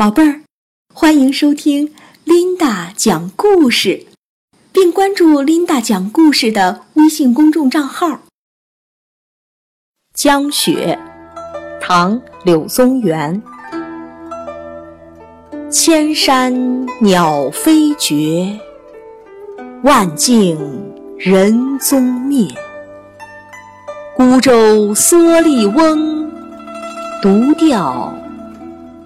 [0.00, 0.40] 宝贝儿，
[0.94, 1.92] 欢迎收听
[2.24, 4.06] 琳达讲故事，
[4.72, 8.20] 并关注琳达讲故事的微信公众账号。
[10.14, 10.98] 江雪，
[11.82, 13.42] 唐·柳宗元。
[15.70, 18.58] 千山鸟飞绝，
[19.82, 20.56] 万径
[21.18, 22.48] 人踪灭。
[24.16, 26.32] 孤舟蓑笠翁，
[27.20, 28.14] 独钓。